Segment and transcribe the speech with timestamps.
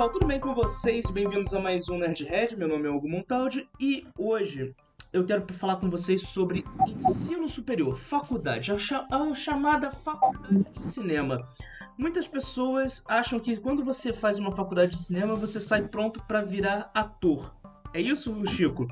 [0.00, 1.10] pessoal, tudo bem com vocês?
[1.10, 4.74] Bem-vindos a mais um Nerdhead, meu nome é Hugo Montaldi e hoje
[5.12, 10.86] eu quero falar com vocês sobre ensino superior, faculdade, a, cha a chamada faculdade de
[10.86, 11.46] cinema.
[11.98, 16.40] Muitas pessoas acham que quando você faz uma faculdade de cinema você sai pronto para
[16.40, 17.54] virar ator.
[17.92, 18.88] É isso, Chico?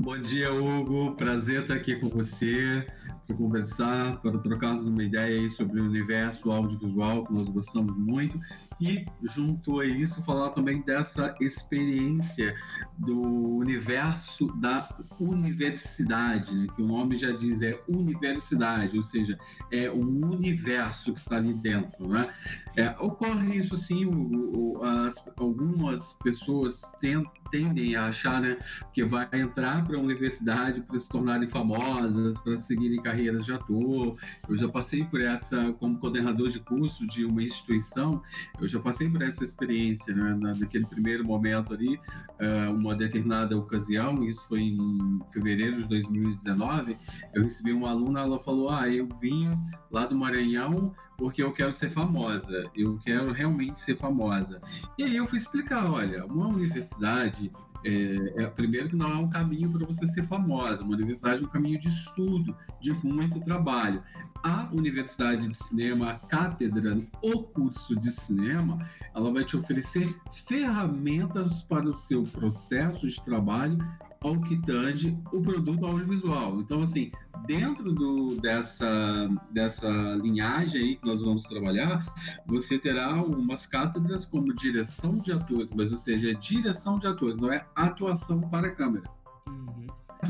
[0.00, 1.14] Bom dia, Hugo.
[1.14, 2.86] Prazer estar aqui com você
[3.26, 8.40] para conversar, para trocarmos uma ideia sobre o universo audiovisual que nós gostamos muito
[8.80, 12.54] e junto a isso falar também dessa experiência
[12.96, 16.66] do universo da universidade, né?
[16.74, 19.38] que o nome já diz é universidade, ou seja,
[19.70, 22.32] é um universo que está ali dentro, né?
[22.76, 28.58] É, ocorre isso sim, o, o, as, algumas pessoas tentam tendem a achar né,
[28.92, 34.16] que vai entrar para a universidade para se tornarem famosas, para seguirem carreiras de ator.
[34.48, 38.22] Eu já passei por essa, como coordenador de curso de uma instituição,
[38.60, 44.14] eu já passei por essa experiência, né, naquele primeiro momento ali, uh, uma determinada ocasião,
[44.24, 46.96] isso foi em fevereiro de 2019,
[47.34, 49.50] eu recebi uma aluna, ela falou, ah, eu vim
[49.90, 54.60] lá do Maranhão porque eu quero ser famosa, eu quero realmente ser famosa.
[54.96, 57.50] E aí eu fui explicar, olha, uma universidade
[57.84, 61.46] é, é, primeiro que não é um caminho para você ser famosa, uma universidade é
[61.46, 64.02] um caminho de estudo, de muito trabalho.
[64.42, 70.14] A universidade de cinema, a cátedra, o curso de cinema, ela vai te oferecer
[70.46, 73.78] ferramentas para o seu processo de trabalho
[74.20, 76.60] ao que tange o produto audiovisual.
[76.60, 77.10] Então, assim,
[77.46, 79.88] dentro do, dessa, dessa
[80.22, 82.04] linhagem aí que nós vamos trabalhar,
[82.46, 87.38] você terá umas cátedras como direção de atores, mas ou seja, é direção de atores,
[87.38, 89.04] não é atuação para câmera.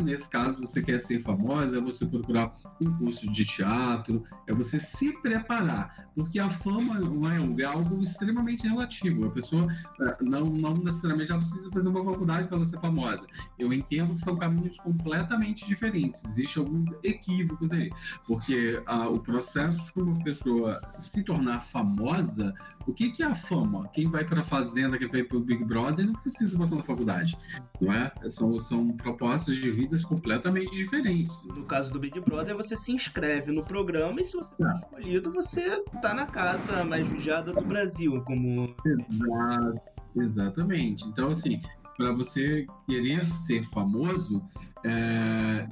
[0.02, 4.78] Nesse caso, você quer ser famosa, é você procurar um curso de teatro, é você
[4.78, 6.98] se preparar, porque a fama
[7.32, 9.26] é, é algo extremamente relativo.
[9.26, 9.66] A pessoa
[10.00, 13.26] é, não, não necessariamente ela precisa fazer uma faculdade para ser famosa.
[13.58, 16.22] Eu entendo que são caminhos completamente diferentes.
[16.30, 17.90] Existem alguns equívocos aí,
[18.26, 22.54] porque ah, o processo de uma pessoa se tornar famosa,
[22.86, 23.86] o que, que é a fama?
[23.88, 26.82] Quem vai para a fazenda, quem vai para o Big Brother, não precisa passar na
[26.82, 27.36] faculdade,
[27.80, 28.10] não é?
[28.30, 31.34] São, são propostas de vidas completamente diferentes.
[31.44, 34.80] No caso do Big Brother, você se inscreve no programa e se você for ah.
[34.82, 38.74] escolhido, você tá na casa mais vigiada do Brasil, como.
[38.84, 39.80] Exato,
[40.16, 41.04] exatamente.
[41.06, 41.60] Então, assim,
[41.96, 44.42] para você querer ser famoso,
[44.84, 45.66] é,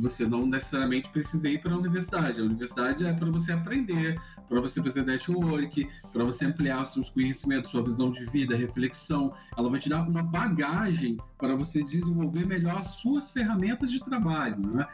[0.00, 2.40] você não necessariamente precisa ir para a universidade.
[2.40, 7.70] A universidade é para você aprender, para você fazer network, para você ampliar seus conhecimentos,
[7.70, 9.32] sua visão de vida, reflexão.
[9.56, 14.58] Ela vai te dar uma bagagem para você desenvolver melhor as suas ferramentas de trabalho.
[14.60, 14.86] Né?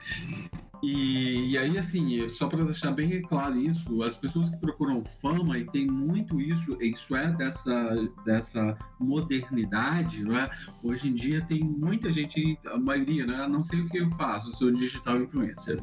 [0.83, 5.59] E, e, aí, assim, só para deixar bem claro isso, as pessoas que procuram fama,
[5.59, 10.49] e tem muito isso, isso é dessa, dessa modernidade, não é?
[10.83, 13.37] Hoje em dia tem muita gente, a maioria, né?
[13.59, 15.83] Não sei o que eu faço, sou digital influencer.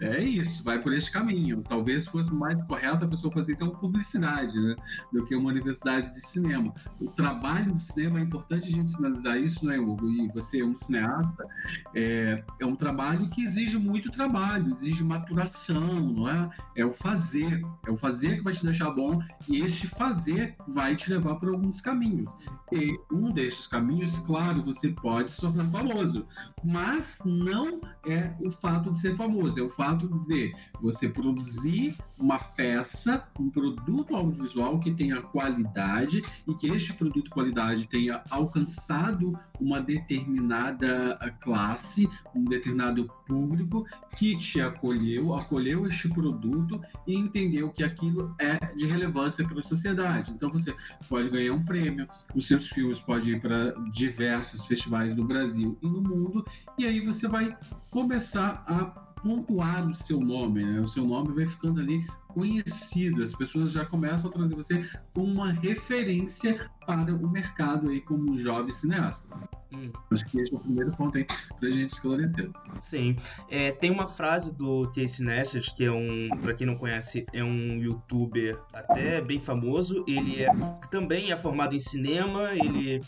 [0.00, 1.62] É isso, vai por esse caminho.
[1.68, 4.74] Talvez fosse mais correto a pessoa fazer então publicidade, né?
[5.12, 6.74] Do que uma universidade de cinema.
[7.00, 10.10] O trabalho de cinema é importante a gente sinalizar isso, não é, Hugo?
[10.10, 11.46] E você é um cineasta,
[11.94, 16.50] é, é um trabalho que exige muito trabalho, exige maturação, não é?
[16.74, 20.96] É o fazer, é o fazer que vai te deixar bom e este fazer vai
[20.96, 22.32] te levar por alguns caminhos.
[22.72, 26.26] E um desses caminhos, claro, você pode se tornar famoso,
[26.64, 32.38] mas não é o fato de ser famoso, é o fato de você produzir uma
[32.38, 39.80] peça, um produto audiovisual que tenha qualidade e que este produto qualidade tenha alcançado uma
[39.80, 48.34] determinada classe, um determinado público que te acolheu, acolheu este produto e entendeu que aquilo
[48.38, 50.30] é de relevância para a sociedade.
[50.32, 50.74] Então você
[51.08, 55.86] pode ganhar um prêmio, os seus filmes podem ir para diversos festivais do Brasil e
[55.86, 56.44] no mundo,
[56.78, 57.56] e aí você vai
[57.90, 60.80] começar a pontuar o seu nome, né?
[60.80, 65.32] O seu nome vai ficando ali conhecido, as pessoas já começam a trazer você como
[65.32, 69.28] uma referência para o mercado aí como jovem cineasta.
[69.72, 69.90] Hum.
[70.10, 71.26] Acho que esse é o primeiro ponto aí
[71.58, 72.50] pra gente esclarecer.
[72.80, 73.16] Sim.
[73.50, 77.42] É, tem uma frase do Casey Neistat, que é um, para quem não conhece, é
[77.42, 80.04] um youtuber até bem famoso.
[80.06, 80.50] Ele é,
[80.90, 83.00] também é formado em cinema, ele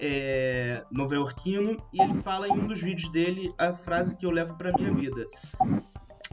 [0.00, 4.54] é, nova-iorquino e ele fala em um dos vídeos dele a frase que eu levo
[4.56, 5.26] para minha vida.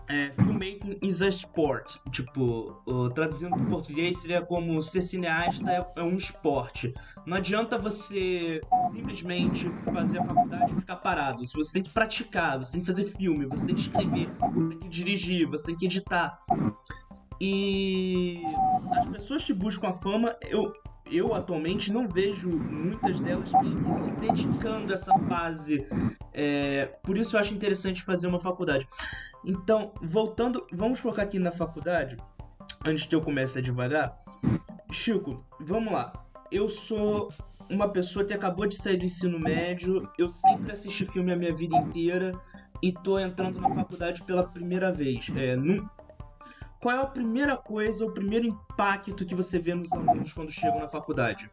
[0.08, 1.96] É, filmmaking is a sport.
[2.12, 6.94] Tipo, uh, traduzindo para português seria como ser cineasta é, é, um esporte.
[7.26, 11.44] Não adianta você simplesmente fazer a faculdade e ficar parado.
[11.46, 14.80] Você tem que praticar, você tem que fazer filme, você tem que escrever, você tem
[14.80, 16.40] que dirigir, você tem que editar.
[17.42, 18.44] E
[18.96, 20.72] as pessoas que buscam a fama, eu
[21.12, 23.50] eu atualmente não vejo muitas delas
[24.02, 25.88] se dedicando a essa fase.
[26.34, 28.88] É, por isso eu acho interessante fazer uma faculdade.
[29.44, 32.18] Então, voltando, vamos focar aqui na faculdade,
[32.84, 34.20] antes que eu comece a devagar.
[34.92, 36.12] Chico, vamos lá.
[36.52, 37.30] Eu sou
[37.70, 41.54] uma pessoa que acabou de sair do ensino médio, eu sempre assisti filme a minha
[41.54, 42.32] vida inteira
[42.82, 45.28] e tô entrando na faculdade pela primeira vez.
[45.36, 45.56] É.
[46.80, 50.80] Qual é a primeira coisa, o primeiro impacto que você vê nos alunos quando chegam
[50.80, 51.50] na faculdade?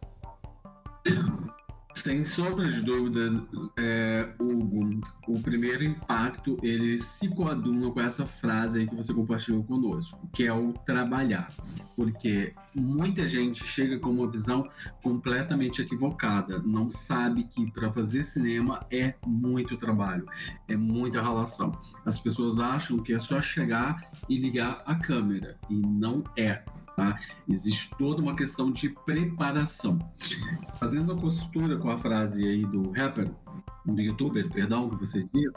[2.02, 3.31] Sem sombra de dúvida,
[3.78, 9.62] é, Hugo, o primeiro impacto ele se coaduna com essa frase aí que você compartilhou
[9.62, 11.46] conosco, que é o trabalhar.
[11.94, 14.69] Porque muita gente chega com uma visão
[15.00, 20.26] completamente equivocada, não sabe que para fazer cinema é muito trabalho,
[20.66, 21.70] é muita relação.
[22.04, 26.64] As pessoas acham que é só chegar e ligar a câmera, e não é.
[26.96, 27.18] Tá?
[27.48, 29.98] Existe toda uma questão de preparação.
[30.78, 33.30] Fazendo a costura com a frase aí do rapper,
[33.84, 35.52] do youtuber, perdão, que você disse,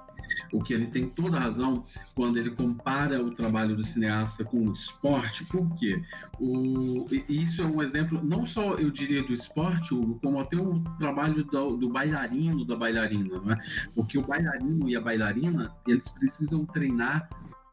[0.51, 1.85] o que ele tem toda razão
[2.15, 6.01] quando ele compara o trabalho do cineasta com o esporte, porque
[6.39, 9.89] o, isso é um exemplo, não só eu diria do esporte,
[10.21, 13.61] como até o trabalho do, do bailarino, da bailarina, não é?
[13.93, 17.29] porque o bailarino e a bailarina, eles precisam treinar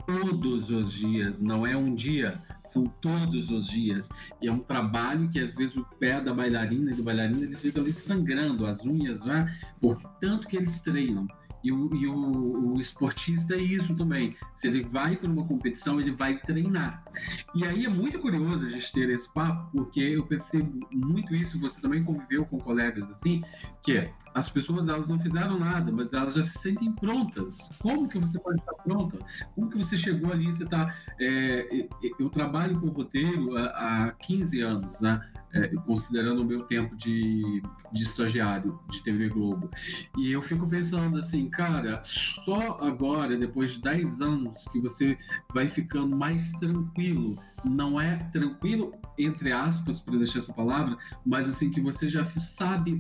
[0.07, 2.43] todos os dias, não é um dia,
[2.73, 4.09] são todos os dias.
[4.41, 7.61] E é um trabalho que às vezes o pé da bailarina e do bailarino eles
[7.61, 9.55] ficam ali sangrando, as unhas, né?
[9.81, 11.27] por tanto que eles treinam.
[11.65, 14.37] E, o, e o, o, esportista é isso também.
[14.57, 17.05] Se ele vai para uma competição, ele vai treinar.
[17.55, 21.61] E aí é muito curioso a gente ter esse papo, porque eu percebo muito isso.
[21.61, 23.45] Você também conviveu com colegas assim,
[23.85, 27.69] que é, as pessoas elas não fizeram nada, mas elas já se sentem prontas.
[27.81, 29.19] Como que você pode estar pronta?
[29.55, 30.51] Como que você chegou ali?
[30.53, 30.95] Você está.
[31.21, 31.87] É,
[32.19, 35.21] eu trabalho com roteiro há, há 15 anos, né?
[35.55, 37.63] É, considerando o meu tempo de,
[37.93, 39.71] de estagiário de TV Globo.
[40.17, 45.19] E eu fico pensando assim, cara, só agora, depois de 10 anos, que você
[45.53, 47.39] vai ficando mais tranquilo.
[47.65, 52.99] Não é tranquilo, entre aspas, para deixar essa palavra, mas assim, que você já sabe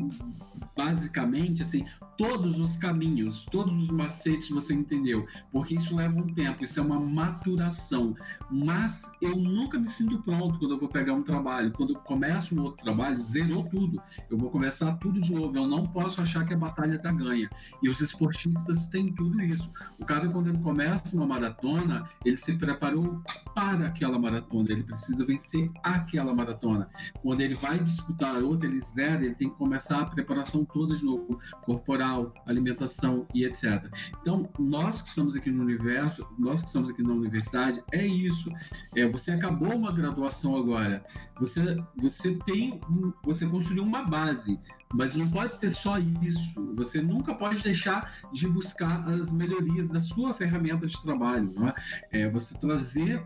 [0.77, 1.85] basicamente assim
[2.17, 6.83] todos os caminhos, todos os macetes você entendeu, porque isso leva um tempo, isso é
[6.83, 8.15] uma maturação.
[8.51, 11.73] Mas eu nunca me sinto pronto quando eu vou pegar um trabalho.
[11.73, 14.01] Quando eu começo um outro trabalho, zerou tudo.
[14.31, 15.57] Eu vou começar tudo de novo.
[15.57, 17.49] Eu não posso achar que a batalha está ganha.
[17.83, 19.71] E os esportistas têm tudo isso.
[19.99, 23.23] O cara, quando ele começa uma maratona, ele se preparou
[23.55, 24.71] para aquela maratona.
[24.71, 26.89] Ele precisa vencer aquela maratona.
[27.23, 31.05] Quando ele vai disputar outra, ele zera, ele tem que começar a preparação toda de
[31.05, 33.87] novo, corporal alimentação e etc.
[34.21, 38.51] Então, nós que estamos aqui no universo, nós que estamos aqui na universidade, é isso.
[38.95, 41.05] É, você acabou uma graduação agora,
[41.39, 41.61] você,
[41.97, 42.81] você tem,
[43.25, 44.59] você construiu uma base,
[44.95, 46.75] mas não pode ser só isso.
[46.75, 51.53] Você nunca pode deixar de buscar as melhorias da sua ferramenta de trabalho.
[51.55, 51.75] Não é?
[52.11, 53.25] é você trazer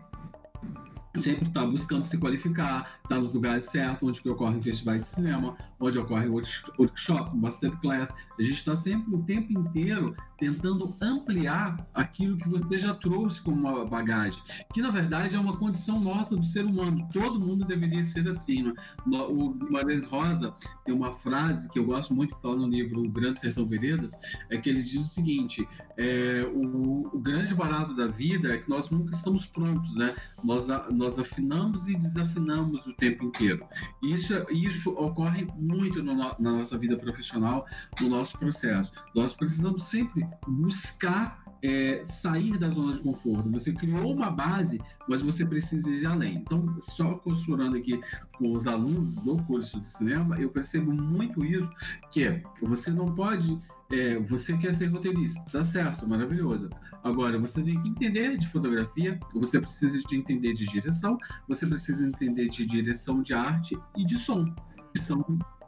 [1.19, 5.57] sempre está buscando se qualificar, está nos lugares certos, onde que ocorrem festivais de cinema,
[5.79, 8.09] onde ocorre workshop, masterclass.
[8.37, 13.57] A gente está sempre o tempo inteiro tentando ampliar aquilo que você já trouxe como
[13.57, 14.39] uma bagagem,
[14.73, 17.07] que na verdade é uma condição nossa do ser humano.
[17.11, 18.63] Todo mundo deveria ser assim.
[18.63, 18.73] Né?
[19.05, 20.53] O Guimarães Rosa
[20.85, 24.11] tem uma frase que eu gosto muito que está no livro O Grande Sertão Veredas,
[24.49, 28.69] é que ele diz o seguinte: é, o, o, grande barato da vida é que
[28.69, 30.13] nós nunca estamos prontos, né?
[30.43, 33.65] Nós, nós afinamos e desafinamos o tempo inteiro.
[34.03, 37.65] Isso, isso ocorre muito no, na nossa vida profissional,
[37.99, 38.91] no nosso processo.
[39.13, 43.49] Nós precisamos sempre buscar é, sair da zona de conforto.
[43.51, 46.35] Você criou uma base, mas você precisa ir além.
[46.35, 47.99] Então, só costurando aqui
[48.37, 51.69] com os alunos do curso de cinema, eu percebo muito isso,
[52.11, 53.57] que é, você não pode
[53.91, 56.69] é, você quer ser roteirista, tá certo, maravilhoso.
[57.03, 62.05] Agora, você tem que entender de fotografia, você precisa de entender de direção, você precisa
[62.05, 64.45] entender de direção de arte e de som,
[64.93, 65.23] que são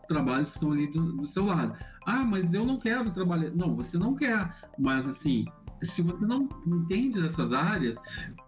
[0.09, 1.77] trabalhos que estão ali do, do seu lado.
[2.05, 3.51] Ah, mas eu não quero trabalhar.
[3.51, 4.53] Não, você não quer.
[4.77, 5.45] Mas assim,
[5.81, 7.95] se você não entende dessas áreas,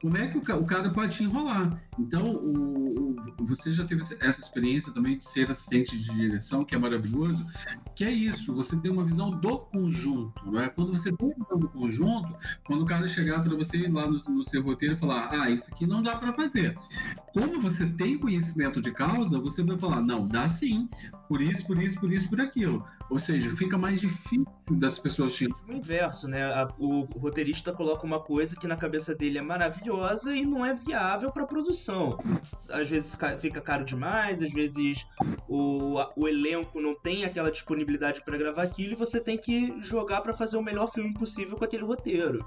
[0.01, 1.81] como é que o, o cara pode te enrolar?
[1.99, 6.75] Então, o, o, você já teve essa experiência também de ser assistente de direção, que
[6.75, 7.45] é maravilhoso,
[7.95, 10.69] que é isso, você tem uma visão do conjunto, não é?
[10.69, 12.35] Quando você tem uma visão do conjunto,
[12.65, 15.65] quando o cara chegar para você lá no, no seu roteiro e falar, ah, isso
[15.71, 16.77] aqui não dá para fazer.
[17.33, 20.89] como você tem conhecimento de causa, você vai falar, não, dá sim,
[21.27, 22.85] por isso, por isso, por isso, por aquilo.
[23.09, 25.47] Ou seja, fica mais difícil das pessoas te...
[25.67, 26.67] O inverso, né?
[26.77, 31.31] O roteirista coloca uma coisa que na cabeça dele é maravilhosa e não é viável
[31.31, 32.17] para produção.
[32.69, 35.05] Às vezes fica caro demais, às vezes
[35.47, 40.21] o, o elenco não tem aquela disponibilidade para gravar aquilo e você tem que jogar
[40.21, 42.45] para fazer o melhor filme possível com aquele roteiro.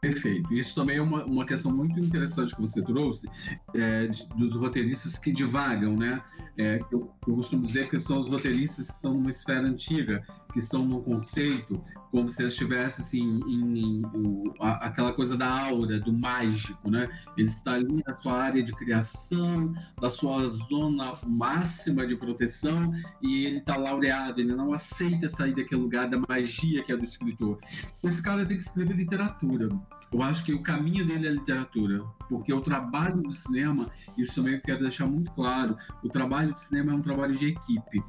[0.00, 0.52] Perfeito.
[0.54, 3.28] Isso também é uma, uma questão muito interessante que você trouxe,
[3.74, 6.22] é, de, dos roteiristas que divagam, né?
[6.56, 10.60] É, eu, eu, costumo dizer que são os roteiristas que estão numa esfera antiga, que
[10.60, 15.48] estão num conceito, como se eles estivessem assim, em, em o, a, aquela coisa da
[15.48, 17.08] aura, do mágico, né?
[17.36, 22.92] Ele está ali na sua área de criação, da sua zona máxima de proteção,
[23.22, 27.04] e ele está laureado, ele não aceita sair daquele lugar da magia que é do
[27.04, 27.58] escritor.
[28.02, 29.68] Esse cara tem que escrever literatura.
[30.12, 34.54] Eu acho que o caminho dele é literatura, porque o trabalho do cinema, isso também
[34.54, 38.02] eu quero deixar muito claro, o trabalho do cinema é um trabalho de equipe.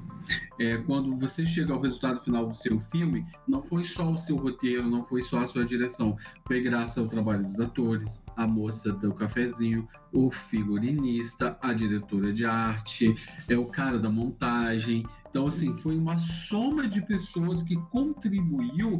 [0.60, 4.36] É, quando você chega ao resultado final do seu filme, não foi só o seu
[4.36, 8.92] roteiro, não foi só a sua direção, foi graças ao trabalho dos atores, a moça
[8.94, 13.16] do cafezinho, o figurinista, a diretora de arte,
[13.50, 15.04] é o cara da montagem.
[15.30, 19.00] Então, assim, foi uma soma de pessoas que contribuiu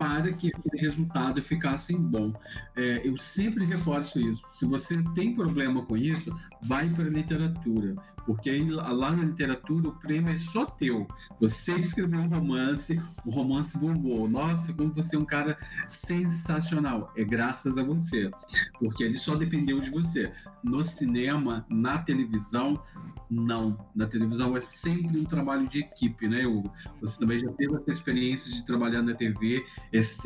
[0.00, 2.32] para que aquele resultado ficasse bom.
[2.74, 4.40] É, eu sempre reforço isso.
[4.58, 7.94] Se você tem problema com isso, vai para a literatura,
[8.26, 11.06] porque lá na literatura o prêmio é só teu.
[11.40, 14.28] Você escreveu um romance, o romance bombou.
[14.28, 15.58] Nossa, como você é um cara
[15.88, 17.12] sensacional.
[17.16, 18.30] É graças a você,
[18.78, 20.32] porque ele só dependeu de você.
[20.62, 22.80] No cinema, na televisão,
[23.30, 23.78] não.
[23.94, 26.72] Na televisão é sempre um trabalho de equipe, né, Hugo?
[27.00, 29.64] Você também já teve essa experiência de trabalhar na TV,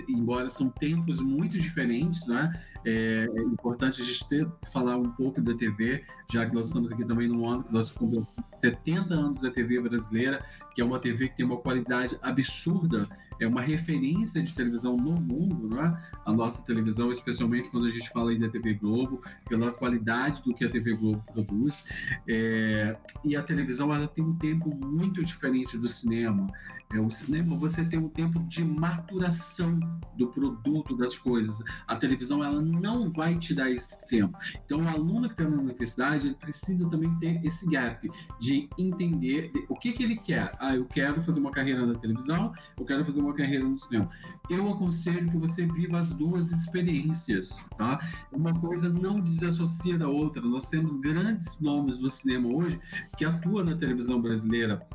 [0.09, 2.53] embora são tempos muito diferentes, né?
[2.85, 6.93] É, é, importante a gente ter, falar um pouco da TV, já que nós estamos
[6.93, 8.29] aqui também no ano que nós completamos
[8.61, 13.09] 70 anos da TV brasileira, que é uma TV que tem uma qualidade absurda
[13.41, 16.03] é uma referência de televisão no mundo, não é?
[16.25, 20.55] A nossa televisão, especialmente quando a gente fala aí da TV Globo, pela qualidade do
[20.55, 21.83] que a TV Globo produz.
[22.29, 26.47] É, e a televisão, ela tem um tempo muito diferente do cinema.
[26.95, 29.81] É, o cinema, você tem um tempo de maturação
[30.17, 31.53] do produto, das coisas.
[31.89, 34.39] A televisão, ela não vai te dar esse tempo.
[34.65, 38.09] Então, o aluno que está na universidade, ele precisa também ter esse gap
[38.41, 40.53] de entender o que, que ele quer.
[40.61, 44.09] Ah, eu quero fazer uma carreira na televisão, eu quero fazer uma carreira no cinema.
[44.49, 47.99] Eu aconselho que você viva as duas experiências, tá?
[48.31, 50.41] Uma coisa não desassocia da outra.
[50.43, 52.79] Nós temos grandes nomes do cinema hoje
[53.17, 54.87] que atuam na televisão brasileira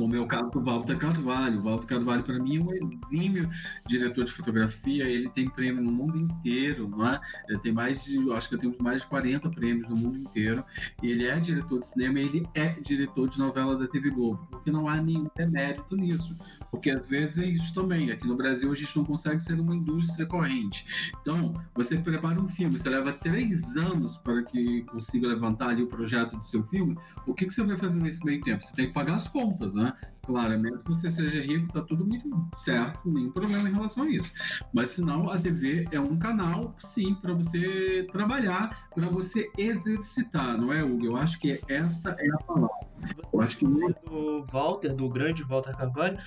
[0.00, 1.60] como é o caso do Walter Carvalho.
[1.60, 3.50] O Walter Carvalho, para mim, é um exímio
[3.86, 5.04] diretor de fotografia.
[5.04, 7.20] Ele tem prêmio no mundo inteiro, não é?
[7.46, 10.64] Ele tem mais de, acho que temos mais de 40 prêmios no mundo inteiro.
[11.02, 14.70] Ele é diretor de cinema e ele é diretor de novela da TV Globo, porque
[14.70, 16.34] não há nenhum demérito nisso.
[16.70, 18.10] Porque às vezes é isso também.
[18.10, 20.84] Aqui no Brasil a gente não consegue ser uma indústria corrente.
[21.20, 25.88] Então, você prepara um filme, você leva três anos para que consiga levantar ali o
[25.88, 26.96] projeto do seu filme.
[27.26, 28.64] O que, que você vai fazer nesse meio tempo?
[28.64, 29.92] Você tem que pagar as contas, né?
[30.30, 34.08] Claro, mesmo que você seja rico, tá tudo muito certo, nenhum problema em relação a
[34.08, 34.30] isso.
[34.72, 40.72] Mas senão a TV é um canal, sim, para você trabalhar, para você exercitar, não
[40.72, 41.06] é, Hugo?
[41.06, 42.76] Eu acho que esta é a palavra.
[43.00, 46.18] Você Eu acho que do Walter, do grande Walter Carvalho,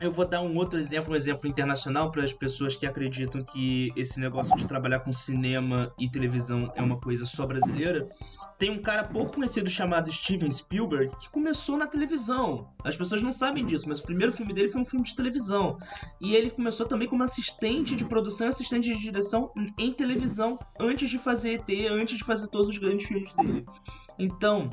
[0.00, 3.92] eu vou dar um outro exemplo, um exemplo internacional para as pessoas que acreditam que
[3.96, 8.08] esse negócio de trabalhar com cinema e televisão é uma coisa só brasileira.
[8.58, 12.68] Tem um cara pouco conhecido chamado Steven Spielberg que começou na televisão.
[12.84, 15.78] As pessoas não sabem disso, mas o primeiro filme dele foi um filme de televisão.
[16.20, 21.10] E ele começou também como assistente de produção e assistente de direção em televisão antes
[21.10, 23.64] de fazer ET, antes de fazer todos os grandes filmes dele.
[24.18, 24.70] Então,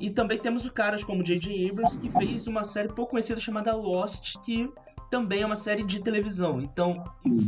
[0.00, 1.70] e também temos o caras como J.J.
[1.70, 4.70] Abrams, que fez uma série pouco conhecida chamada Lost, que
[5.10, 6.60] também é uma série de televisão.
[6.60, 7.02] Então,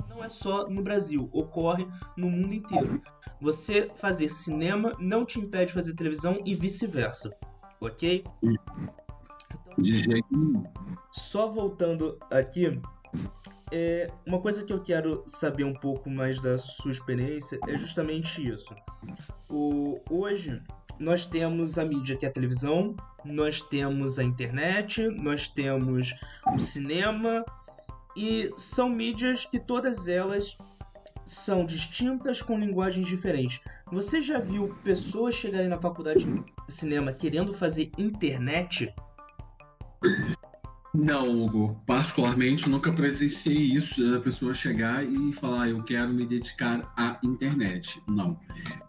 [0.09, 3.02] não é só no Brasil, ocorre no mundo inteiro.
[3.40, 7.30] Você fazer cinema não te impede de fazer televisão e vice-versa,
[7.80, 8.25] ok?
[9.78, 10.64] de jeito nenhum.
[11.12, 12.80] Só voltando aqui,
[13.73, 18.47] é, uma coisa que eu quero saber um pouco mais da sua experiência é justamente
[18.47, 18.75] isso.
[19.49, 20.62] O, hoje,
[21.00, 26.14] nós temos a mídia que é a televisão, nós temos a internet, nós temos
[26.54, 27.42] o cinema
[28.14, 30.59] e são mídias que todas elas
[31.25, 33.61] são distintas com linguagens diferentes.
[33.90, 38.92] Você já viu pessoas chegarem na faculdade de cinema querendo fazer internet?
[40.92, 41.80] Não, Hugo.
[41.87, 48.02] Particularmente, nunca presenciei isso, a pessoa chegar e falar, eu quero me dedicar à internet.
[48.09, 48.37] Não.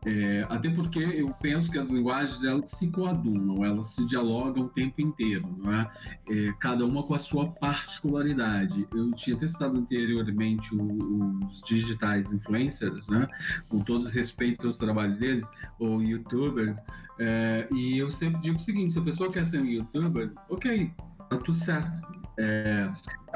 [0.05, 4.69] É, até porque eu penso que as linguagens, elas se coadunam, elas se dialogam o
[4.69, 5.91] tempo inteiro, não é?
[6.29, 8.87] é cada uma com a sua particularidade.
[8.95, 13.27] Eu tinha testado anteriormente os digitais influencers, né?
[13.69, 15.45] Com todos respeito aos trabalhos deles,
[15.79, 16.75] ou youtubers,
[17.23, 20.91] é, e eu sempre digo o seguinte, se a pessoa quer ser um youtuber, ok,
[21.37, 21.89] tudo certo.
[22.37, 22.89] É,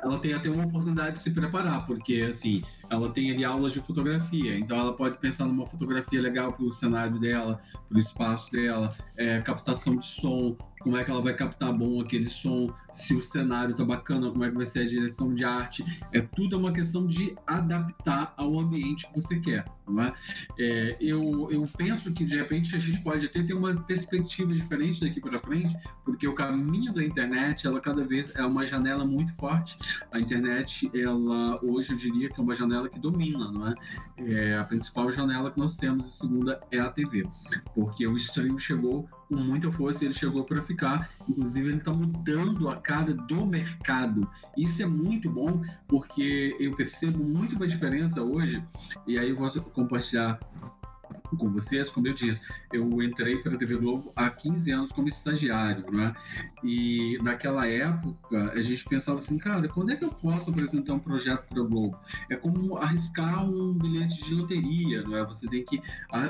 [0.04, 3.82] ela tem até uma oportunidade de se preparar, porque assim, ela tem ali aulas de
[3.82, 8.52] fotografia, então ela pode pensar numa fotografia legal para o cenário dela, para o espaço
[8.52, 13.16] dela, é, captação de som, como é que ela vai captar bom aquele som, se
[13.16, 15.84] o cenário tá bacana, como é que vai ser a direção de arte.
[16.14, 20.14] É tudo uma questão de adaptar ao ambiente que você quer, não é?
[20.60, 25.02] é eu, eu penso que de repente a gente pode até ter uma perspectiva diferente
[25.02, 25.76] daqui para frente,
[26.06, 29.76] porque o caminho da internet, ela cada vez é uma janela muito forte.
[30.12, 33.76] A internet, ela hoje eu diria que é uma janela que domina, não é?
[34.20, 37.24] é a principal janela que nós temos, a segunda é a TV,
[37.74, 41.10] porque o stream chegou com muita força ele chegou para ficar.
[41.28, 44.30] Inclusive, ele está mudando a cara do mercado.
[44.58, 48.64] Isso é muito bom, porque eu percebo muito a diferença hoje,
[49.08, 50.40] e aí eu vou compartilhar
[51.38, 52.40] com vocês, como eu disse,
[52.72, 56.16] eu entrei para a TV Globo há 15 anos como estagiário, né?
[56.64, 61.00] E naquela época a gente pensava assim, cara, quando é que eu posso apresentar um
[61.00, 61.98] projeto para a Globo?
[62.30, 65.26] É como arriscar um bilhete de loteria, não é?
[65.26, 65.82] Você tem que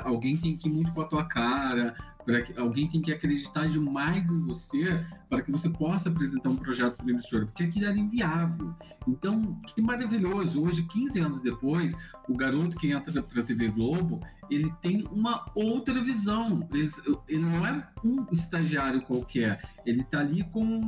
[0.02, 1.94] alguém tem que ir muito com a tua cara,
[2.26, 6.56] para que alguém tem que acreditar demais em você para que você possa apresentar um
[6.56, 8.74] projeto para emissora, porque aquilo era inviável.
[9.06, 10.60] Então, que maravilhoso!
[10.60, 11.94] Hoje, 15 anos depois,
[12.28, 16.68] o garoto que entra para a TV Globo, ele tem uma outra visão.
[16.72, 16.90] Ele,
[17.38, 20.80] não é um estagiário qualquer, ele está ali com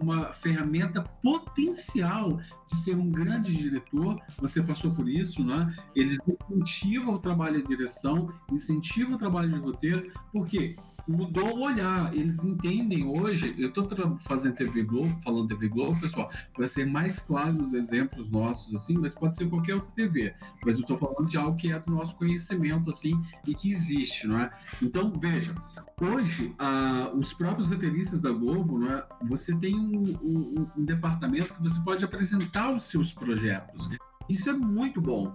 [0.00, 2.40] uma ferramenta potencial
[2.70, 4.20] de ser um grande diretor.
[4.38, 5.74] Você passou por isso, né?
[5.94, 6.18] Eles
[6.50, 12.14] incentivam o trabalho de direção, incentivam o trabalho de roteiro, porque mudou o olhar.
[12.14, 13.54] Eles entendem hoje.
[13.58, 13.88] Eu estou
[14.20, 18.94] fazendo TV Globo, falando TV Globo, pessoal, para ser mais claro nos exemplos nossos, assim,
[18.94, 20.34] mas pode ser qualquer outra TV.
[20.64, 24.26] Mas eu estou falando de algo que é do nosso conhecimento, assim, e que existe,
[24.26, 24.50] não é?
[24.80, 25.54] Então, veja,
[26.00, 29.04] hoje, ah, os próprios roteiristas da Globo, não é?
[29.22, 33.88] Você tem um, um, um departamento que você pode apresentar os seus projetos.
[34.28, 35.34] Isso é muito bom.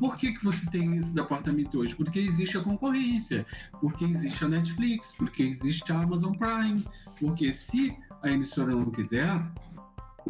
[0.00, 1.94] Por que, que você tem esse departamento hoje?
[1.94, 3.46] Porque existe a concorrência,
[3.80, 6.82] porque existe a Netflix, porque existe a Amazon Prime,
[7.20, 9.38] porque se a emissora não quiser,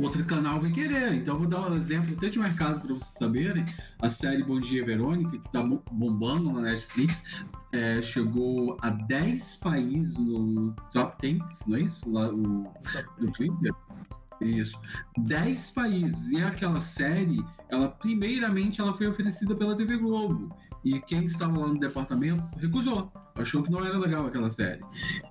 [0.02, 1.14] outro canal vai querer.
[1.14, 3.66] Então, vou dar um exemplo até de mercado para vocês saberem.
[4.00, 7.22] A série Bom Dia Verônica, que está bombando na Netflix,
[7.72, 12.10] é, chegou a 10 países no top 10, não é isso?
[12.10, 12.36] Lá, o,
[13.18, 13.72] no Twitter.
[14.40, 14.78] Isso.
[15.18, 16.28] 10 países.
[16.28, 20.54] E aquela série, ela primeiramente ela foi oferecida pela TV Globo.
[20.84, 23.12] E quem estava lá no departamento recusou.
[23.34, 24.80] Achou que não era legal aquela série.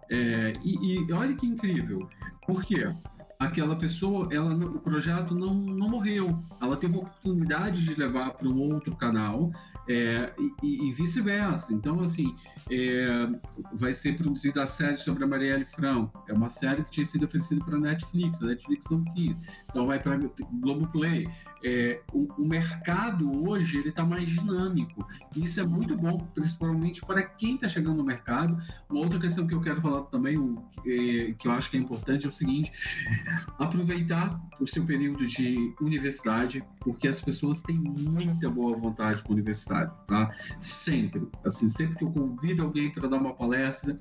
[0.09, 2.09] É, e, e olha que incrível.
[2.45, 2.93] Por quê?
[3.39, 6.43] Aquela pessoa, ela, o projeto não, não morreu.
[6.61, 9.51] Ela teve a oportunidade de levar para um outro canal
[9.87, 11.71] é, e, e vice-versa.
[11.71, 12.35] Então, assim,
[12.71, 13.29] é,
[13.73, 16.23] vai ser produzida a série sobre a Marielle Franco.
[16.27, 19.37] É uma série que tinha sido oferecida para a Netflix, a Netflix não quis.
[19.69, 20.19] Então, vai para
[20.53, 21.27] Globoplay.
[21.67, 25.05] É, o, o mercado hoje ele está mais dinâmico.
[25.35, 28.57] Isso é muito bom, principalmente para quem está chegando no mercado.
[28.89, 31.79] Uma outra questão que eu quero falar também, o, é, que eu acho que é
[31.79, 32.71] importante, é o seguinte:
[33.59, 39.35] aproveitar o seu período de universidade, porque as pessoas têm muita boa vontade com a
[39.35, 40.33] universidade tá?
[40.59, 41.27] Sempre.
[41.43, 43.97] Assim, sempre que eu convido alguém para dar uma palestra,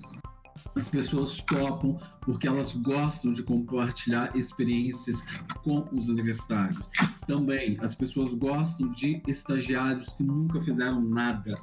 [0.74, 5.22] as pessoas topam porque elas gostam de compartilhar experiências
[5.62, 6.80] com os universitários.
[7.26, 11.58] Também as pessoas gostam de estagiários que nunca fizeram nada.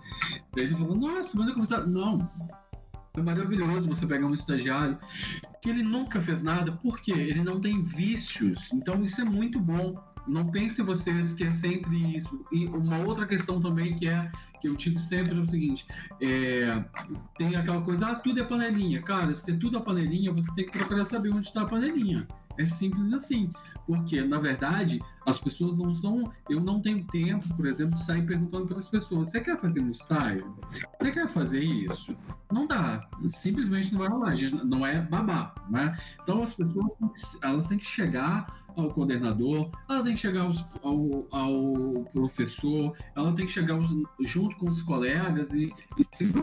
[0.55, 1.85] Daí você fala, nossa, mas eu começar.
[1.85, 2.29] Não.
[3.15, 4.97] É maravilhoso você pegar um estagiário
[5.61, 8.59] que ele nunca fez nada, porque ele não tem vícios.
[8.73, 9.95] Então isso é muito bom
[10.27, 12.45] não pense vocês que é sempre isso.
[12.51, 14.31] E uma outra questão também que é
[14.61, 15.85] que eu tive sempre é o seguinte:
[16.21, 16.83] é,
[17.37, 19.01] tem aquela coisa, ah, tudo é panelinha.
[19.01, 22.27] Cara, se tudo é panelinha, você tem que procurar saber onde está a panelinha.
[22.57, 23.49] É simples assim.
[23.85, 26.23] Porque, na verdade, as pessoas não são.
[26.49, 29.81] Eu não tenho tempo, por exemplo, de sair perguntando para as pessoas: você quer fazer
[29.81, 30.45] um style?
[30.99, 32.15] Você quer fazer isso?
[32.51, 33.05] Não dá.
[33.41, 34.35] Simplesmente não vai rolar.
[34.63, 35.53] Não é babá.
[35.69, 35.97] Né?
[36.21, 36.91] Então, as pessoas
[37.41, 43.45] elas têm que chegar ao coordenador, ela tem que chegar ao, ao professor, ela tem
[43.45, 43.79] que chegar
[44.21, 46.33] junto com os colegas e, e se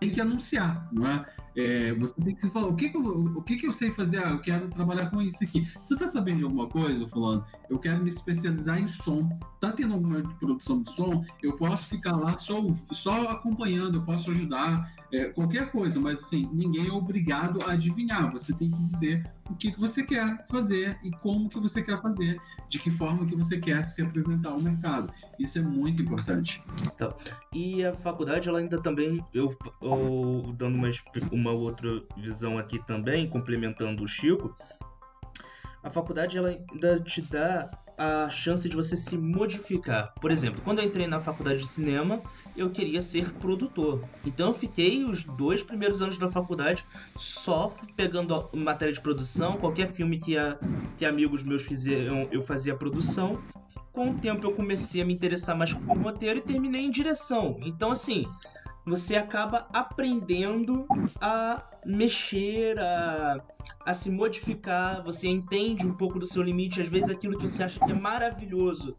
[0.00, 1.26] tem que anunciar, não é?
[1.56, 4.18] É, você tem que falar, o que que, eu, o que que eu sei fazer?
[4.18, 5.64] Ah, eu quero trabalhar com isso aqui.
[5.84, 7.44] Você está sabendo de alguma coisa, fulano?
[7.70, 9.28] Eu quero me especializar em som.
[9.60, 11.24] Tá tendo alguma produção de som?
[11.42, 12.60] Eu posso ficar lá só,
[12.92, 18.32] só acompanhando, eu posso ajudar, é, qualquer coisa, mas assim, ninguém é obrigado a adivinhar.
[18.32, 22.02] Você tem que dizer o que, que você quer fazer e como que você quer
[22.02, 25.12] fazer, de que forma que você quer se apresentar ao mercado.
[25.38, 26.60] Isso é muito importante.
[26.84, 27.14] Então,
[27.52, 30.90] e a faculdade, ela ainda também, eu, eu dando uma,
[31.30, 34.56] uma outra visão aqui também, complementando o Chico,
[35.80, 40.12] a faculdade ela ainda te dá a chance de você se modificar.
[40.20, 42.20] Por exemplo, quando eu entrei na faculdade de cinema,
[42.56, 44.04] eu queria ser produtor.
[44.24, 46.84] Então eu fiquei os dois primeiros anos da faculdade
[47.16, 50.58] só pegando matéria de produção, qualquer filme que, a,
[50.96, 53.38] que amigos meus fizeram, eu fazia produção.
[53.92, 57.58] Com o tempo eu comecei a me interessar mais o roteiro e terminei em direção.
[57.62, 58.26] Então assim,
[58.86, 60.86] você acaba aprendendo
[61.20, 63.40] a mexer, a,
[63.84, 67.62] a se modificar, você entende um pouco do seu limite, às vezes aquilo que você
[67.62, 68.96] acha que é maravilhoso.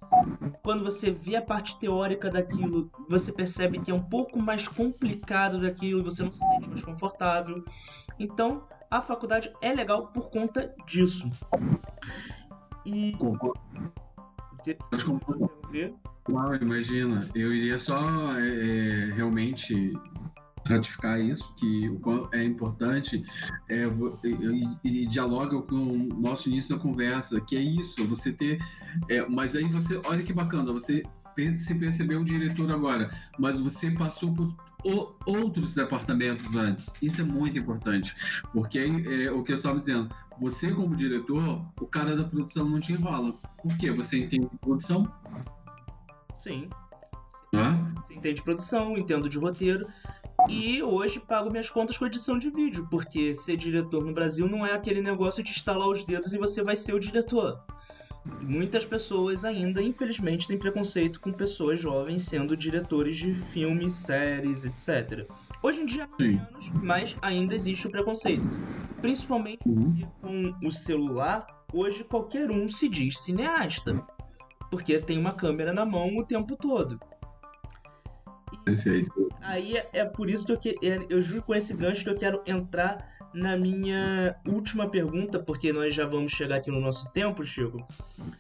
[0.64, 5.60] Quando você vê a parte teórica daquilo, você percebe que é um pouco mais complicado
[5.60, 7.64] daquilo, você não se sente mais confortável.
[8.20, 11.30] Então, a faculdade é legal por conta disso.
[12.86, 13.14] E.
[13.14, 13.60] Concordo.
[16.26, 17.20] Claro, imagina.
[17.36, 19.94] Eu iria só é, é, realmente
[20.66, 23.24] ratificar isso, que o é importante
[23.70, 23.82] é,
[24.84, 28.58] e, dialoga com o nosso início da conversa, que é isso, você ter.
[29.08, 31.04] É, mas aí você, olha que bacana, você
[31.60, 34.56] se percebeu o diretor agora, mas você passou por
[35.28, 36.90] outros departamentos antes.
[37.04, 38.16] Isso é muito importante,
[38.52, 40.10] porque é, o que eu estava dizendo,
[40.40, 43.34] você como diretor, o cara da produção não te enrola.
[43.62, 43.92] Por quê?
[43.92, 45.04] Você entende produção?
[46.38, 46.70] Sim.
[48.06, 49.88] Você entende produção, entendo de roteiro.
[50.50, 54.66] E hoje pago minhas contas com edição de vídeo, porque ser diretor no Brasil não
[54.66, 57.64] é aquele negócio de estalar os dedos e você vai ser o diretor.
[58.42, 65.28] Muitas pessoas ainda, infelizmente, têm preconceito com pessoas jovens sendo diretores de filmes, séries, etc.
[65.62, 68.48] Hoje em dia, menos, mas ainda existe o preconceito.
[69.02, 70.02] Principalmente uhum.
[70.22, 74.04] com o celular, hoje qualquer um se diz cineasta.
[74.70, 77.00] Porque tem uma câmera na mão o tempo todo.
[78.64, 79.30] Perfeito.
[79.42, 82.10] Aí é, é por isso que eu, que, é, eu juro com esse gancho que
[82.10, 87.12] eu quero entrar na minha última pergunta, porque nós já vamos chegar aqui no nosso
[87.12, 87.86] tempo, Chico.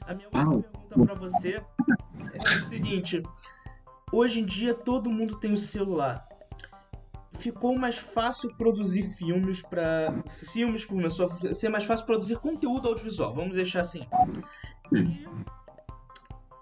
[0.07, 1.61] A minha última pergunta para você
[2.33, 3.21] é a seguinte:
[4.11, 6.25] hoje em dia todo mundo tem o celular.
[7.33, 13.33] Ficou mais fácil produzir filmes para filmes começou a ser mais fácil produzir conteúdo audiovisual.
[13.33, 14.07] Vamos deixar assim.
[14.93, 15.27] E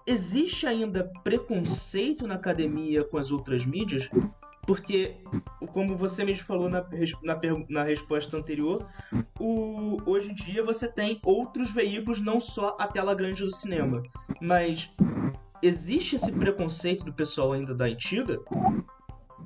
[0.06, 4.08] existe ainda preconceito na academia com as outras mídias?
[4.66, 5.16] Porque,
[5.72, 6.86] como você mesmo falou na,
[7.22, 7.38] na,
[7.68, 8.86] na resposta anterior,
[9.38, 14.02] o, hoje em dia você tem outros veículos, não só a tela grande do cinema.
[14.40, 14.90] Mas
[15.62, 18.40] existe esse preconceito do pessoal ainda da antiga?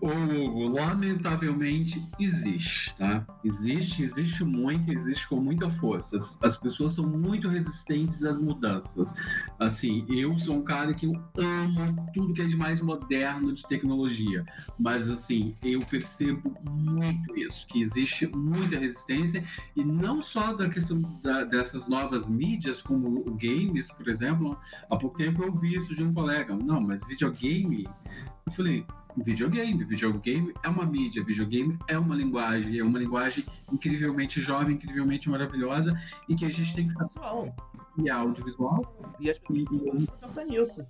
[0.01, 3.27] Hugo, lamentavelmente existe, tá?
[3.45, 6.17] Existe, existe muito, existe com muita força.
[6.17, 9.13] As, as, pessoas são muito resistentes às mudanças.
[9.59, 13.63] Assim, eu sou um cara que eu amo tudo que é de mais moderno de
[13.67, 14.45] tecnologia,
[14.79, 19.45] mas assim, eu percebo muito isso, que existe muita resistência
[19.77, 24.59] e não só da questão da, dessas novas mídias, como o games, por exemplo.
[24.91, 26.57] Há pouco tempo eu ouvi isso de um colega.
[26.57, 27.87] Não, mas videogame.
[28.47, 28.85] Eu falei,
[29.23, 29.85] videogame.
[29.85, 35.91] Videogame é uma mídia, videogame é uma linguagem, é uma linguagem incrivelmente jovem, incrivelmente maravilhosa
[36.29, 37.53] e que a gente tem que saber.
[38.03, 39.17] E audiovisual.
[39.19, 40.87] E as pessoas e, pensar nisso.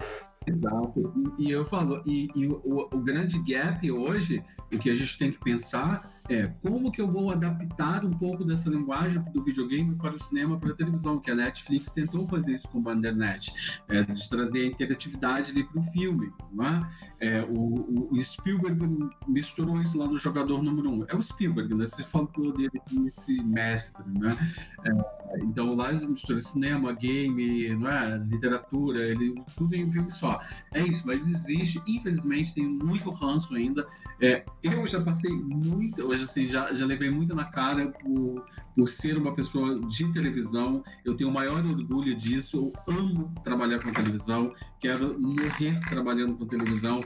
[0.47, 1.35] Exato.
[1.38, 5.19] E, e eu falo, e, e o, o grande gap hoje, o que a gente
[5.19, 9.95] tem que pensar é como que eu vou adaptar um pouco dessa linguagem do videogame
[9.97, 13.49] para o cinema, para a televisão, que a Netflix tentou fazer isso com o Bandersnatch,
[13.88, 16.31] é, de trazer a interatividade ali para o filme.
[16.53, 16.81] Não é?
[17.21, 18.79] É, o, o, Spielberg
[19.27, 20.95] misturou isso lá no Jogador Número 1.
[20.95, 21.05] Um.
[21.09, 21.87] É o Spielberg, né?
[21.87, 24.37] Você falou dele aqui, esse mestre, né?
[24.85, 28.19] É, então lá ele mistura cinema, game, não é?
[28.19, 30.41] literatura, ele, tudo em um filme só.
[30.75, 33.87] É isso, mas existe, infelizmente, tem muito ranço ainda.
[34.21, 38.46] É, eu já passei muito, assim, já, já levei muito na cara por,
[38.79, 40.85] por ser uma pessoa de televisão.
[41.05, 42.71] Eu tenho o maior orgulho disso.
[42.87, 47.01] Eu amo trabalhar com televisão, quero morrer trabalhando com televisão.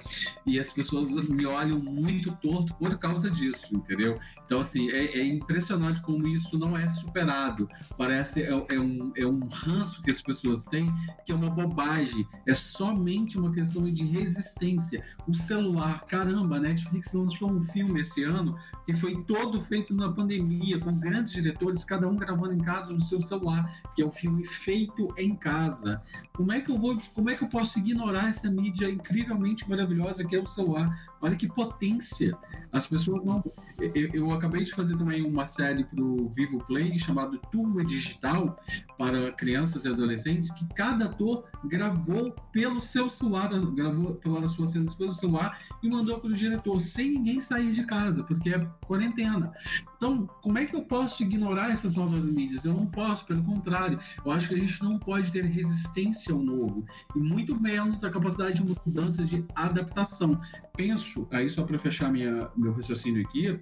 [0.45, 4.19] E as pessoas me olham muito torto por causa disso, entendeu?
[4.45, 7.67] Então, assim, é, é impressionante como isso não é superado.
[7.97, 10.93] Parece é, é, um, é um ranço que as pessoas têm,
[11.25, 12.29] que é uma bobagem.
[12.47, 15.03] É somente uma questão de resistência.
[15.27, 20.13] O celular, caramba, a Netflix lançou um filme esse ano que foi todo feito na
[20.13, 24.11] pandemia, com grandes diretores, cada um gravando em casa no seu celular, que é um
[24.11, 26.03] filme feito em casa.
[26.33, 30.25] Como é que eu vou, como é que eu posso ignorar essa mídia incrivelmente maravilhosa
[30.25, 31.12] que é o celular?
[31.23, 32.37] Olha que potência.
[32.73, 33.43] As pessoas não.
[33.79, 38.59] Eu, eu acabei de fazer também uma série para o Vivo Play chamado Turma Digital
[38.99, 44.95] para crianças e adolescentes, que cada ator gravou pelo seu celular, gravou pelas suas cenas
[44.95, 49.53] pelo celular e mandou para o diretor, sem ninguém sair de casa, porque é quarentena.
[49.97, 52.65] Então, como é que eu posso ignorar essas novas mídias?
[52.65, 53.99] Eu não posso, pelo contrário.
[54.25, 58.11] Eu acho que a gente não pode ter resistência ao novo e muito menos a
[58.11, 60.41] capacidade de mudança, de adaptação.
[60.77, 63.59] Penso, aí só para fechar minha, meu raciocínio aqui,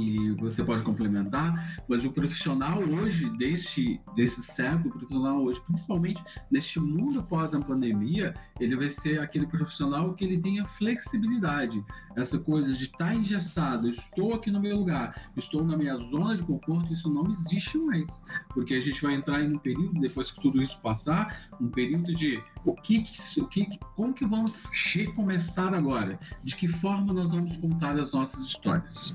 [0.00, 6.22] e você pode complementar, mas o profissional hoje, deste, desse século, o profissional hoje, principalmente
[6.50, 11.82] neste mundo pós a pandemia, ele vai ser aquele profissional que ele tenha flexibilidade.
[12.16, 16.36] Essa coisa de estar tá engessado, estou aqui no meu lugar, estou na minha zona
[16.36, 18.06] de conforto, isso não existe mais.
[18.48, 22.14] Porque a gente vai entrar em um período, depois que tudo isso passar, um período
[22.14, 23.04] de o que,
[23.38, 24.54] o que como que vamos
[24.92, 26.18] recomeçar agora?
[26.42, 29.14] De que forma nós vamos contar as nossas histórias?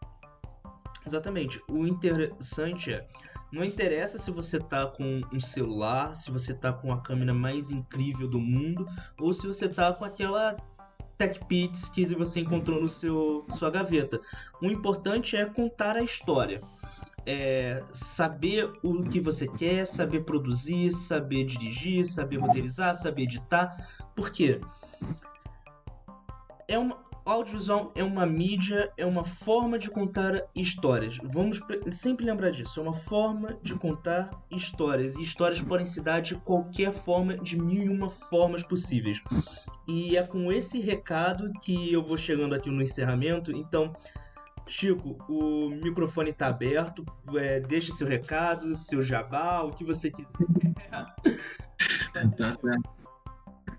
[1.05, 1.61] Exatamente.
[1.69, 3.07] O interessante é,
[3.51, 7.71] não interessa se você tá com um celular, se você tá com a câmera mais
[7.71, 8.87] incrível do mundo,
[9.19, 10.57] ou se você tá com aquela
[11.17, 14.19] TechPix que você encontrou no seu sua gaveta.
[14.61, 16.61] O importante é contar a história.
[17.25, 23.87] É saber o que você quer, saber produzir, saber dirigir, saber roteirizar, saber editar.
[24.15, 24.61] Por quê?
[26.67, 31.17] É uma, audiovisual é uma mídia, é uma forma de contar histórias.
[31.23, 31.59] Vamos
[31.91, 32.79] sempre lembrar disso.
[32.79, 35.15] É uma forma de contar histórias.
[35.15, 39.21] E histórias podem se dar de qualquer forma, de mil e uma formas possíveis.
[39.87, 43.51] E é com esse recado que eu vou chegando aqui no encerramento.
[43.51, 43.95] Então,
[44.67, 47.03] Chico, o microfone está aberto.
[47.35, 50.29] É, deixe seu recado, seu jabá, o que você quiser.
[52.37, 53.04] tá certo.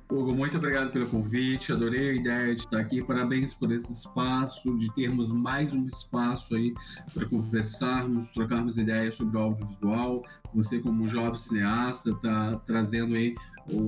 [0.08, 4.78] Hugo, muito obrigado pelo convite, adorei a ideia de estar aqui, parabéns por esse espaço,
[4.78, 6.72] de termos mais um espaço aí
[7.12, 10.22] para conversarmos, trocarmos ideias sobre o audiovisual.
[10.56, 13.34] Você, como jovem cineasta, está trazendo aí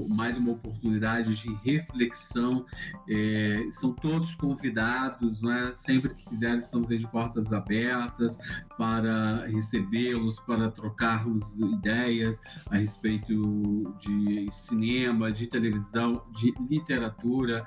[0.09, 2.66] mais uma oportunidade de reflexão.
[3.09, 5.72] É, são todos convidados, né?
[5.76, 8.38] sempre que quiserem, estamos aí de portas abertas
[8.76, 12.38] para recebê-los, para trocarmos ideias
[12.70, 17.64] a respeito de cinema, de televisão, de literatura.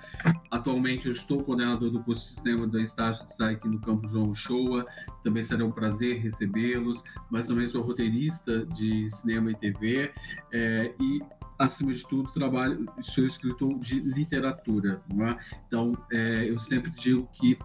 [0.50, 4.08] Atualmente eu estou coordenador do curso de cinema da Estácio de Sai aqui no Campo
[4.10, 4.86] João Shoa.
[5.24, 10.12] Também será um prazer recebê-los, mas também sou roteirista de cinema e TV.
[10.52, 11.22] É, e
[11.58, 15.02] acima de tudo, trabalho, sou escritor de literatura.
[15.12, 15.60] É?
[15.68, 17.58] Então, é, eu sempre digo que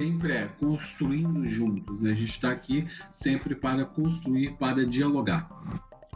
[0.00, 2.00] sempre é construindo juntos.
[2.00, 2.12] Né?
[2.12, 5.48] A gente está aqui sempre para construir, para dialogar.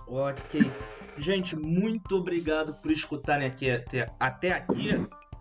[0.07, 0.71] Ok.
[1.19, 4.91] Gente, muito obrigado por escutarem aqui até, até aqui.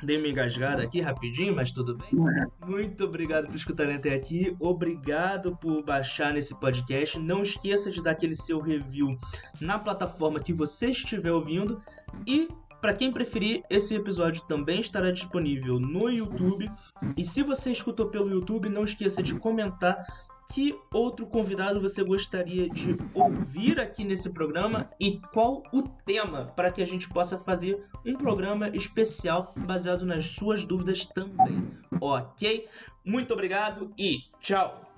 [0.03, 2.09] Dei uma engasgada aqui rapidinho, mas tudo bem.
[2.09, 2.65] É.
[2.65, 4.55] Muito obrigado por escutarem até aqui.
[4.59, 7.19] Obrigado por baixar nesse podcast.
[7.19, 9.17] Não esqueça de dar aquele seu review
[9.59, 11.81] na plataforma que você estiver ouvindo.
[12.25, 12.47] E
[12.81, 16.69] para quem preferir, esse episódio também estará disponível no YouTube.
[17.15, 20.03] E se você escutou pelo YouTube, não esqueça de comentar
[20.51, 26.69] que outro convidado você gostaria de ouvir aqui nesse programa e qual o tema para
[26.69, 31.65] que a gente possa fazer um programa especial baseado nas suas dúvidas também.
[32.01, 32.67] Ok?
[33.05, 34.90] Muito obrigado e tchau!